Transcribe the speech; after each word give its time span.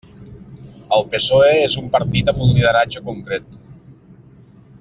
El 0.97 1.05
PSOE 1.11 1.51
és 1.67 1.77
un 1.83 1.93
partit 1.97 2.33
amb 2.33 2.43
un 2.47 2.57
lideratge 2.57 3.07
concret. 3.11 3.63